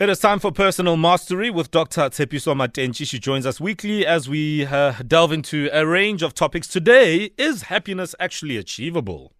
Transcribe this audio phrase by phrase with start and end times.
[0.00, 2.02] It is time for personal mastery with Dr.
[2.02, 3.04] Tshepiso Matentjie.
[3.04, 6.68] She joins us weekly as we uh, delve into a range of topics.
[6.68, 9.32] Today, is happiness actually achievable?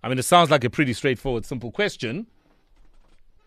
[0.00, 2.28] I mean, it sounds like a pretty straightforward, simple question.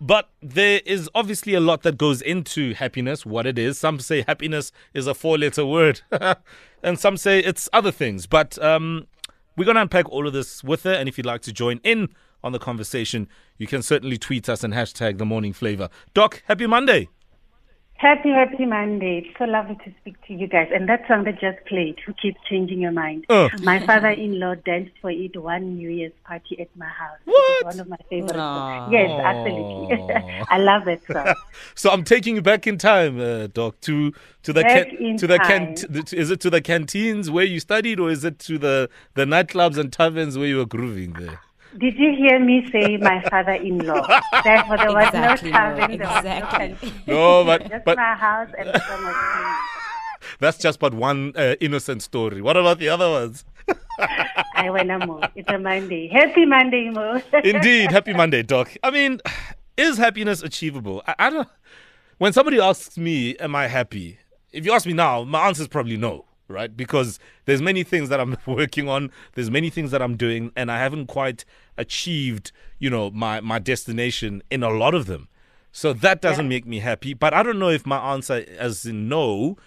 [0.01, 3.77] But there is obviously a lot that goes into happiness, what it is.
[3.77, 6.01] Some say happiness is a four letter word,
[6.83, 8.27] and some say it's other things.
[8.27, 9.07] But um,
[9.55, 10.93] we're going to unpack all of this with her.
[10.93, 12.09] And if you'd like to join in
[12.43, 13.27] on the conversation,
[13.57, 15.89] you can certainly tweet us and hashtag the morning Flava.
[16.13, 17.09] Doc, happy Monday.
[18.01, 19.19] Happy, happy Monday.
[19.27, 20.69] It's so lovely to speak to you guys.
[20.73, 23.25] And that song that just played, Who Keeps Changing Your Mind?
[23.29, 23.47] Oh.
[23.61, 27.19] My father in law danced for it one New Year's party at my house.
[27.25, 27.65] What?
[27.65, 28.85] One of my favorite Aw.
[28.85, 28.91] songs.
[28.91, 30.43] Yes, absolutely.
[30.49, 31.35] I love that song.
[31.75, 34.11] So I'm taking you back in time, uh, Doc, to
[34.43, 35.75] to the Back in to the time.
[35.75, 39.25] can- is it to the canteens where you studied, or is it to the the
[39.25, 41.39] nightclubs and taverns where you were grooving there?
[41.77, 44.05] Did you hear me say my father in law?
[44.43, 46.93] Therefore, there was Exactly, no there was no exactly.
[47.07, 49.55] No, but Just but my house and was playing.
[50.39, 52.41] that's just but one uh, innocent story.
[52.41, 53.45] What about the other ones?
[54.55, 55.21] I went Mo.
[55.35, 56.07] It's a Monday.
[56.07, 57.21] Happy Monday, Mo.
[57.43, 58.75] Indeed, happy Monday, Doc.
[58.83, 59.21] I mean,
[59.77, 61.01] is happiness achievable?
[61.07, 61.47] I, I don't.
[62.17, 64.17] When somebody asks me, "Am I happy?"
[64.51, 66.75] If you ask me now, my answer is probably no, right?
[66.75, 69.11] Because there's many things that I'm working on.
[69.33, 71.45] There's many things that I'm doing, and I haven't quite
[71.77, 75.27] achieved, you know, my my destination in a lot of them.
[75.71, 77.13] So that doesn't make me happy.
[77.13, 79.57] But I don't know if my answer, as in no,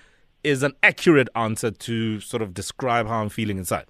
[0.43, 3.87] is an accurate answer to sort of describe how I'm feeling inside.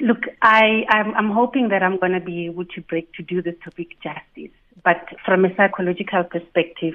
[0.00, 3.42] Look, I, I'm, I'm hoping that I'm going to be able to break to do
[3.42, 4.54] this topic justice.
[4.84, 6.94] But from a psychological perspective,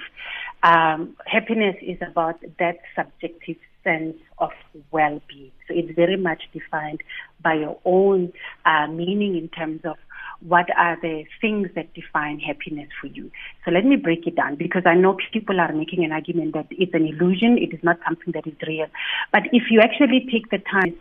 [0.63, 4.51] um, happiness is about that subjective sense of
[4.91, 5.51] well-being.
[5.67, 7.01] So it's very much defined
[7.43, 8.33] by your own
[8.65, 9.97] uh, meaning in terms of
[10.41, 13.31] what are the things that define happiness for you.
[13.63, 16.65] So let me break it down because I know people are making an argument that
[16.71, 18.87] it's an illusion, it is not something that is real.
[19.31, 20.95] But if you actually take the time,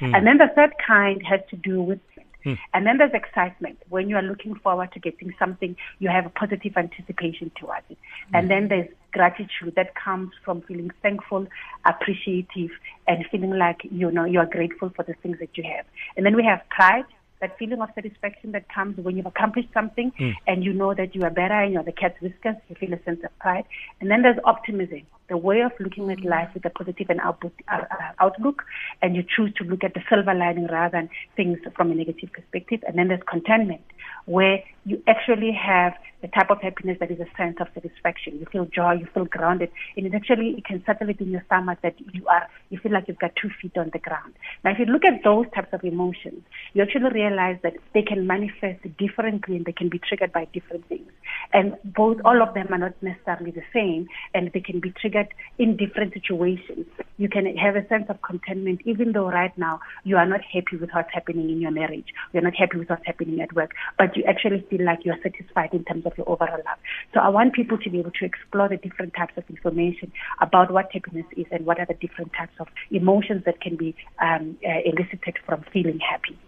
[0.00, 1.98] and then the third kind has to do with
[2.44, 2.54] Hmm.
[2.72, 3.78] and then there's excitement.
[3.88, 7.98] When you are looking forward to getting something, you have a positive anticipation towards it.
[8.28, 8.36] Hmm.
[8.36, 11.46] And then there's gratitude that comes from feeling thankful,
[11.84, 12.70] appreciative,
[13.06, 15.84] and feeling like you know you are grateful for the things that you have.
[16.16, 17.06] And then we have pride,
[17.40, 20.30] that feeling of satisfaction that comes when you've accomplished something hmm.
[20.46, 23.02] and you know that you are better and you're the cat's whiskers, you feel a
[23.04, 23.64] sense of pride.
[24.00, 27.32] And then there's optimism, the way of looking at life with a positive and uh,
[27.70, 27.84] uh,
[28.20, 28.64] outlook,
[29.02, 32.32] and you choose to look at the silver lining rather than things from a negative
[32.32, 32.80] perspective.
[32.86, 33.82] And then there's contentment,
[34.24, 38.38] where you actually have the type of happiness that is a sense of satisfaction.
[38.40, 41.42] You feel joy, you feel grounded, and it actually it can settle it in your
[41.46, 44.32] stomach that you are you feel like you've got two feet on the ground.
[44.64, 48.26] Now, if you look at those types of emotions, you actually realize that they can
[48.26, 51.10] manifest differently and they can be triggered by different things.
[51.52, 55.17] And both all of them are not necessarily the same, and they can be triggered
[55.58, 56.86] in different situations.
[57.16, 60.76] You can have a sense of contentment, even though right now you are not happy
[60.80, 64.16] with what's happening in your marriage, you're not happy with what's happening at work, but
[64.16, 66.78] you actually feel like you're satisfied in terms of your overall life.
[67.12, 70.70] So I want people to be able to explore the different types of information about
[70.70, 74.56] what happiness is and what are the different types of emotions that can be um,
[74.64, 76.38] uh, elicited from feeling happy.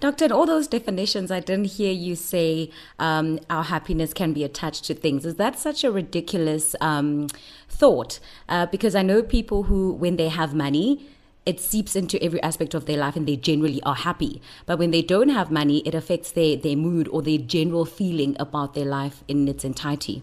[0.00, 4.44] Doctor, in all those definitions, I didn't hear you say um, our happiness can be
[4.44, 5.24] attached to things.
[5.24, 7.28] Is that such a ridiculous um,
[7.68, 8.18] thought?
[8.48, 11.06] Uh, because I know people who, when they have money,
[11.46, 14.40] it seeps into every aspect of their life and they generally are happy.
[14.66, 18.36] But when they don't have money, it affects their, their mood or their general feeling
[18.38, 20.22] about their life in its entirety.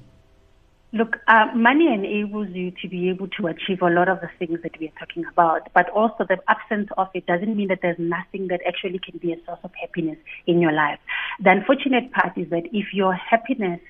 [0.94, 4.60] Look, uh, money enables you to be able to achieve a lot of the things
[4.64, 8.00] that we are talking about, but also the absence of it doesn't mean that there's
[8.00, 11.00] nothing that actually can be a source of happiness in your life.
[11.44, 13.82] The unfortunate part is that if your happiness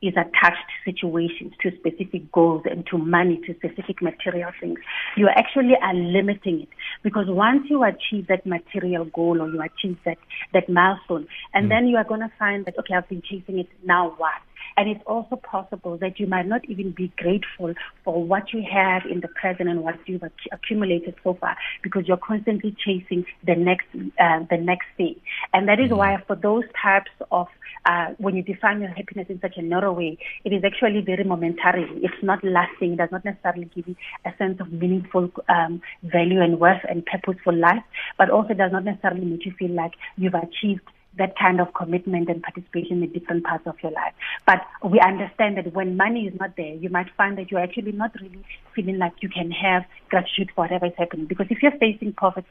[0.00, 4.78] is attached to situations, to specific goals, and to money, to specific material things,
[5.18, 6.68] you actually are limiting it.
[7.02, 10.18] Because once you achieve that material goal or you achieve that,
[10.54, 13.68] that milestone, and then you are going to find that, okay, I've been chasing it,
[13.84, 14.40] now what?
[14.78, 19.02] And it's also possible that you might not even be grateful for what you have
[19.10, 23.56] in the present and what you've acc- accumulated so far because you're constantly chasing the
[23.56, 23.88] next,
[24.20, 25.16] uh, the next thing.
[25.52, 27.48] And that is why for those types of
[27.86, 31.24] uh, when you define your happiness in such a narrow way, it is actually very
[31.24, 31.88] momentary.
[31.96, 32.92] It's not lasting.
[32.92, 37.04] It does not necessarily give you a sense of meaningful um, value and worth and
[37.04, 37.82] purpose for life,
[38.16, 40.82] but also does not necessarily make you feel like you've achieved
[41.18, 44.14] that kind of commitment and participation in different parts of your life.
[44.46, 47.92] But we understand that when money is not there, you might find that you're actually
[47.92, 48.44] not really
[48.78, 51.26] feeling like you can have gratitude for whatever is happening.
[51.26, 52.46] Because if you're facing poverty,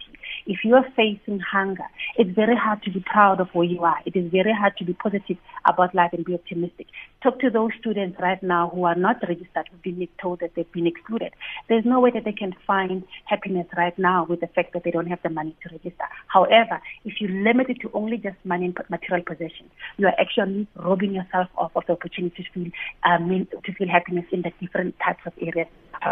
[0.46, 1.86] if you're facing hunger,
[2.18, 3.98] it's very hard to be proud of where you are.
[4.06, 6.88] It is very hard to be positive about life and be optimistic.
[7.24, 10.72] Talk to those students right now who are not registered, who've been told that they've
[10.72, 11.34] been excluded.
[11.70, 14.92] There's no way that they can find happiness right now with the fact that they
[14.92, 16.06] don't have the money to register.
[16.28, 20.68] However, if you limit it to only just money and material possessions, you are actually
[20.76, 22.72] robbing yourself of, of the opportunity to feel
[23.04, 25.68] um, to feel happiness in the different types of areas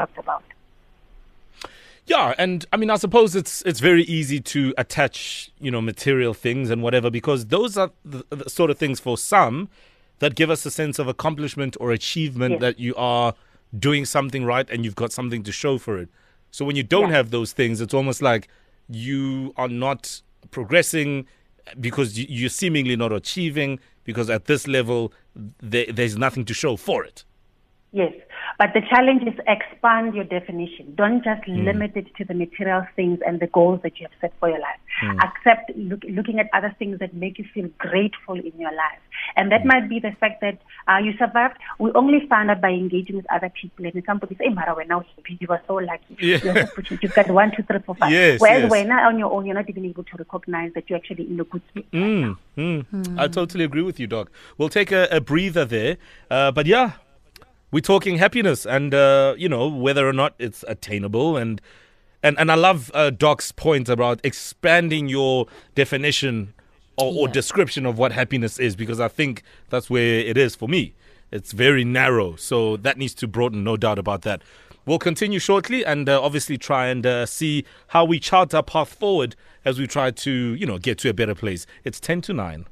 [0.05, 0.43] talked about.
[2.07, 6.35] Yeah, and I mean, I suppose it's it's very easy to attach, you know, material
[6.35, 9.69] things and whatever because those are the, the sort of things for some
[10.19, 12.61] that give us a sense of accomplishment or achievement yes.
[12.61, 13.33] that you are
[13.77, 16.09] doing something right and you've got something to show for it.
[16.51, 17.17] So when you don't yeah.
[17.17, 18.47] have those things, it's almost like
[18.87, 20.21] you are not
[20.51, 21.25] progressing
[21.79, 25.11] because you're seemingly not achieving because at this level
[25.59, 27.25] there, there's nothing to show for it.
[27.95, 28.11] Yes.
[28.59, 30.95] But the challenge is expand your definition.
[30.95, 31.63] Don't just mm.
[31.63, 34.59] limit it to the material things and the goals that you have set for your
[34.59, 34.81] life.
[35.01, 35.23] Mm.
[35.23, 38.99] Accept look, looking at other things that make you feel grateful in your life.
[39.37, 39.67] And that mm.
[39.67, 40.59] might be the fact that
[40.89, 41.55] uh, you survived.
[41.79, 43.85] We only found out by engaging with other people.
[43.85, 45.37] And somebody say, hey, Mara, we're now happy.
[45.39, 46.17] You were so lucky.
[46.19, 46.39] Yeah.
[46.43, 48.11] You're so You've got one, two, three, four, five.
[48.11, 48.71] Yes, Whereas yes.
[48.71, 51.45] when on your own, you're not even able to recognize that you're actually in a
[51.45, 51.85] good space.
[51.93, 53.19] Mm, right mm.
[53.19, 54.29] I totally agree with you, Doc.
[54.57, 55.95] We'll take a, a breather there.
[56.29, 56.93] Uh, but yeah,
[57.75, 61.59] we're talking happiness and uh, you know whether or not it's attainable and
[62.23, 66.53] and and I love uh, Doc's point about expanding your definition
[66.95, 67.19] or, yeah.
[67.19, 70.93] or, description of what happiness is because I think that's where it is for me.
[71.33, 74.41] It's very narrow, so that needs to broaden, no doubt about that.
[74.85, 78.93] We'll continue shortly and uh, obviously try and uh, see how we chart our path
[78.93, 79.35] forward
[79.65, 81.67] as we try to, you know, get to a better place.
[81.83, 82.67] It's 10 to 9.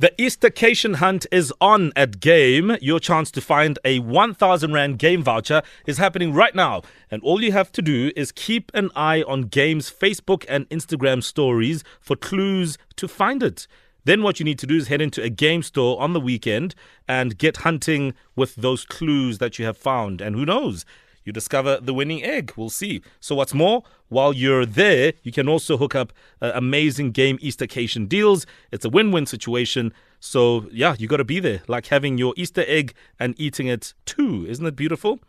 [0.00, 2.74] The Eastercation hunt is on at Game.
[2.80, 6.80] Your chance to find a 1000 Rand game voucher is happening right now.
[7.10, 11.22] And all you have to do is keep an eye on Game's Facebook and Instagram
[11.22, 13.66] stories for clues to find it.
[14.06, 16.74] Then what you need to do is head into a game store on the weekend
[17.06, 20.22] and get hunting with those clues that you have found.
[20.22, 20.86] And who knows?
[21.30, 22.52] You discover the winning egg.
[22.56, 23.02] We'll see.
[23.20, 26.12] So, what's more, while you're there, you can also hook up
[26.42, 28.46] uh, amazing game Eastercation deals.
[28.72, 29.92] It's a win win situation.
[30.18, 33.94] So, yeah, you got to be there, like having your Easter egg and eating it
[34.06, 34.44] too.
[34.48, 35.20] Isn't it beautiful?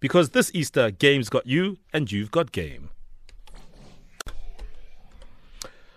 [0.00, 2.90] Because this Easter, game's got you and you've got game.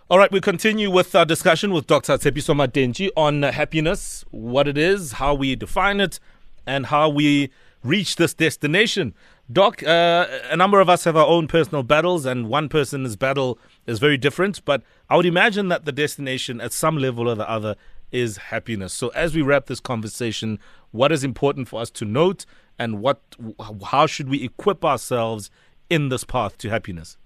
[0.10, 2.14] All right, we continue with our discussion with Dr.
[2.14, 6.20] Tshepiso Matentjie on happiness, what it is, how we define it,
[6.66, 7.50] and how we
[7.84, 9.14] reach this destination.
[9.50, 13.58] Doc, uh, a number of us have our own personal battles, and one person's battle
[13.86, 14.64] is very different.
[14.66, 17.76] But I would imagine that the destination, at some level or the other,
[18.12, 18.94] is happiness.
[18.94, 20.60] So, as we wrap this conversation,
[20.92, 22.46] what is important for us to note,
[22.78, 23.22] and what,
[23.86, 25.50] how should we equip ourselves
[25.90, 27.18] in this path to happiness?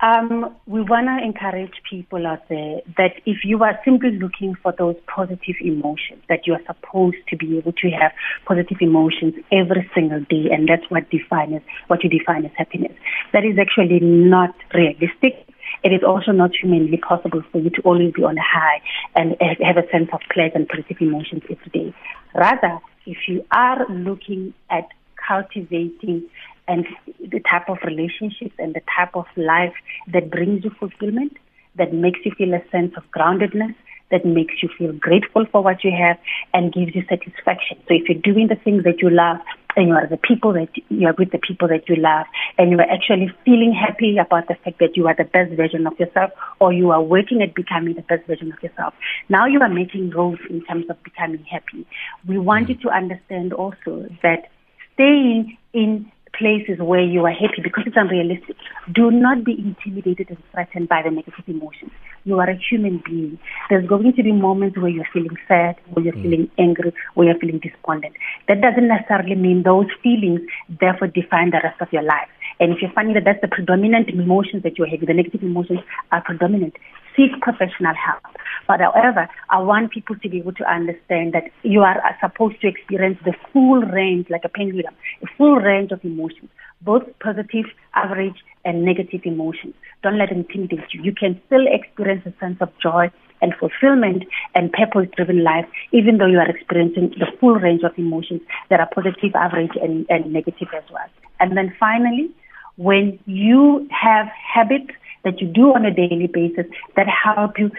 [0.00, 4.72] Um, we want to encourage people out there that if you are simply looking for
[4.78, 8.12] those positive emotions, that you are supposed to be able to have
[8.46, 12.92] positive emotions every single day, and that's what defines what you define as happiness.
[13.32, 15.44] That is actually not realistic.
[15.82, 18.80] It is also not humanly possible for you to always be on a high
[19.16, 21.94] and have a sense of pleasure and positive emotions every day.
[22.36, 24.86] Rather, if you are looking at
[25.26, 26.28] cultivating
[26.68, 26.86] and
[27.20, 29.74] the type of relationships and the type of life
[30.12, 31.36] that brings you fulfillment,
[31.76, 33.74] that makes you feel a sense of groundedness,
[34.10, 36.18] that makes you feel grateful for what you have
[36.54, 37.78] and gives you satisfaction.
[37.88, 39.38] So if you're doing the things that you love
[39.76, 42.70] and you are the people that you are with the people that you love and
[42.70, 45.98] you are actually feeling happy about the fact that you are the best version of
[45.98, 48.94] yourself or you are working at becoming the best version of yourself.
[49.28, 51.86] Now you are making growth in terms of becoming happy.
[52.26, 52.70] We want mm.
[52.70, 54.50] you to understand also that
[54.94, 58.56] staying in places where you are happy because it's unrealistic.
[58.92, 61.92] Do not be intimidated and threatened by the negative emotions.
[62.24, 63.38] You are a human being.
[63.70, 66.22] There's going to be moments where you're feeling sad, where you're mm.
[66.22, 68.14] feeling angry, where you're feeling despondent.
[68.48, 72.28] That doesn't necessarily mean those feelings therefore define the rest of your life.
[72.60, 75.80] And if you're finding that that's the predominant emotions that you're having, the negative emotions
[76.10, 76.74] are predominant,
[77.18, 78.22] seek professional help.
[78.68, 82.60] But however, I want people to be able to understand that you are uh, supposed
[82.60, 86.50] to experience the full range, like a pendulum, a full range of emotions,
[86.82, 89.74] both positive, average, and negative emotions.
[90.02, 91.02] Don't let them intimidate you.
[91.02, 93.10] You can still experience a sense of joy
[93.40, 97.92] and fulfillment and purpose driven life, even though you are experiencing the full range of
[97.96, 101.08] emotions that are positive, average, and, and negative as well.
[101.40, 102.30] And then finally,
[102.76, 104.90] when you have habits
[105.24, 107.70] that you do on a daily basis that help you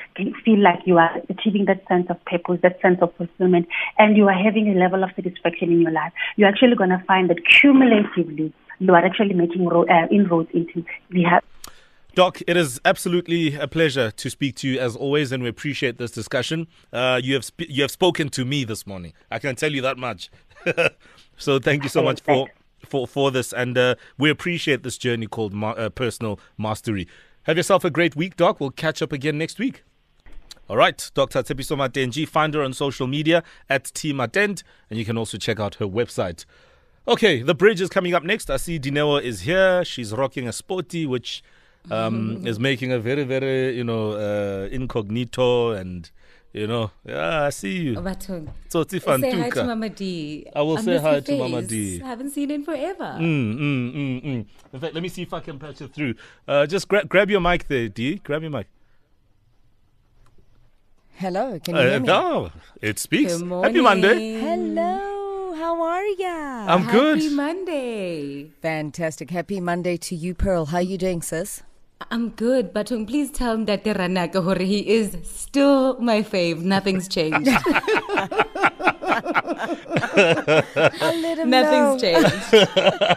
[0.45, 3.67] feel like you are achieving that sense of purpose, that sense of fulfillment,
[3.97, 7.03] and you are having a level of satisfaction in your life, you're actually going to
[7.07, 11.41] find that cumulatively you are actually making ro- uh, inroads into the
[12.15, 15.97] Doc, it is absolutely a pleasure to speak to you as always, and we appreciate
[15.97, 16.67] this discussion.
[16.91, 19.13] Uh, you have sp- you have spoken to me this morning.
[19.29, 20.31] I can tell you that much.
[21.37, 22.47] so thank you so much for
[22.85, 27.07] for for this, and uh, we appreciate this journey called ma- uh, personal mastery.
[27.49, 28.59] Have yourself a great week, Doc.
[28.59, 29.83] We'll catch up again next week.
[30.69, 31.41] All right, Dr.
[31.41, 35.59] Tshepiso Matentjie, find her on social media at Team Attend, and you can also check
[35.59, 36.45] out her website.
[37.07, 38.51] Okay, the bridge is coming up next.
[38.51, 39.83] I see Dineo is here.
[39.83, 41.41] She's rocking a sporty, which
[41.89, 46.11] um, is making a very, very, you know, uh, incognito and,
[46.53, 47.95] you know, yeah, I see you.
[47.95, 48.49] Batung.
[48.69, 50.47] So Say hi to Mama D.
[50.55, 51.69] I will I say hi to Mama face.
[51.69, 52.01] D.
[52.03, 53.15] I haven't seen it in forever.
[53.19, 54.45] Mm, mm, mm, mm.
[54.73, 56.15] In fact, let me see if I can patch it through.
[56.47, 58.15] Uh, just gra- grab your mic there, D.
[58.23, 58.67] Grab your mic.
[61.15, 62.07] Hello, can you Uh, hear me?
[62.07, 62.51] no,
[62.81, 63.37] it speaks.
[63.37, 63.73] Good morning.
[63.75, 64.39] Happy Monday.
[64.39, 66.65] Hello, how are ya?
[66.73, 67.19] I'm good.
[67.21, 68.51] Happy Monday.
[68.61, 69.29] Fantastic.
[69.29, 70.67] Happy Monday to you, Pearl.
[70.67, 71.61] How you doing, sis?
[72.11, 72.99] I'm good, Batung.
[73.01, 76.59] Um, please tell him that Ranaka Hore, he is still my fave.
[76.61, 77.49] Nothing's changed.
[81.01, 82.53] I'll let him Nothing's changed.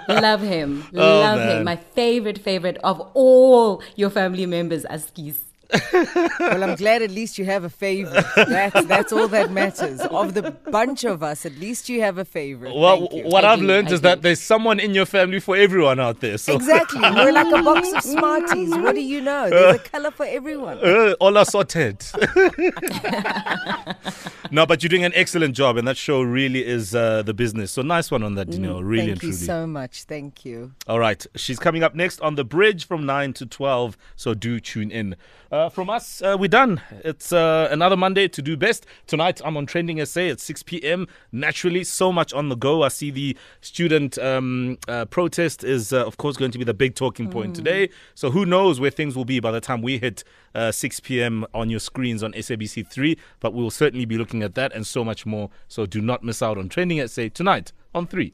[0.08, 0.84] Love him.
[0.94, 1.58] Oh, Love man.
[1.58, 1.64] him.
[1.64, 5.36] My favorite, favorite of all your family members, Askis.
[6.38, 8.24] Well, I'm glad at least you have a favorite.
[8.36, 10.00] That's that's all that matters.
[10.00, 12.74] Of the bunch of us, at least you have a favorite.
[12.74, 15.56] Well, what I I've do, learned I is that there's someone in your family for
[15.56, 16.38] everyone out there.
[16.38, 17.00] So Exactly.
[17.00, 18.70] We're like a box of Smarties.
[18.70, 19.48] What do you know?
[19.48, 20.78] There's a color for everyone.
[20.78, 22.04] uh, all are sorted.
[24.50, 27.72] no, but you're doing an excellent job, and that show really is uh, the business.
[27.72, 28.80] So nice one on that, Dineo.
[28.82, 30.04] Really and Thank you so much.
[30.04, 30.72] Thank you.
[30.86, 33.96] All right, she's coming up next on the bridge from nine to twelve.
[34.16, 35.16] So do tune in.
[35.50, 36.80] Uh, from us, uh, we're done.
[37.04, 38.86] It's uh, another Monday to do best.
[39.06, 41.06] Tonight, I'm on Trending SA at 6 p.m.
[41.30, 42.82] Naturally, so much on the go.
[42.82, 46.74] I see the student um, uh, protest is, uh, of course, going to be the
[46.74, 47.90] big talking point today.
[48.14, 51.44] So who knows where things will be by the time we hit uh, 6 p.m.
[51.52, 53.18] on your screens on SABC3.
[53.40, 55.50] But we'll certainly be looking at that and so much more.
[55.68, 58.32] So do not miss out on Trending SA tonight on 3.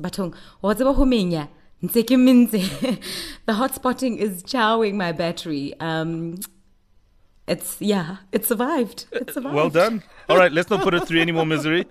[0.00, 1.48] Batung, what's about Humenya?
[1.82, 2.98] Mentse.
[3.46, 5.74] The hot spotting is chowing my battery.
[5.80, 6.38] Um,
[7.48, 9.06] it's, yeah, it survived.
[9.12, 9.56] It survived.
[9.56, 10.02] Well done.
[10.28, 11.86] All right, let's not put it through any more misery.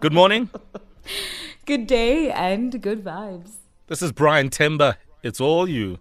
[0.00, 0.50] Good morning.
[1.64, 3.56] Good day and good vibes.
[3.86, 4.96] This is Brian Temba.
[5.22, 5.98] It's all you.